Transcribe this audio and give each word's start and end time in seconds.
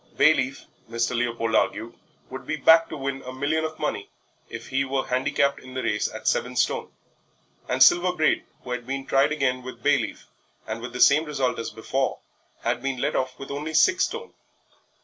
Bayleaf, 0.17 0.65
Mr. 0.89 1.15
Leopold 1.15 1.53
argued, 1.53 1.93
would 2.31 2.47
be 2.47 2.55
backed 2.55 2.89
to 2.89 2.97
win 2.97 3.21
a 3.21 3.31
million 3.31 3.63
of 3.63 3.77
money 3.77 4.09
if 4.49 4.69
he 4.69 4.83
were 4.83 5.05
handicapped 5.05 5.59
in 5.59 5.75
the 5.75 5.83
race 5.83 6.11
at 6.11 6.27
seven 6.27 6.55
stone; 6.55 6.91
and 7.69 7.83
Silver 7.83 8.11
Braid, 8.11 8.43
who 8.63 8.71
had 8.71 8.87
been 8.87 9.05
tried 9.05 9.31
again 9.31 9.61
with 9.61 9.83
Bayleaf, 9.83 10.25
and 10.65 10.81
with 10.81 10.93
the 10.93 10.99
same 11.01 11.25
result 11.25 11.59
as 11.59 11.69
before, 11.69 12.17
had 12.63 12.81
been 12.81 12.97
let 12.97 13.15
off 13.15 13.37
with 13.37 13.51
only 13.51 13.75
six 13.75 14.05
stone. 14.05 14.33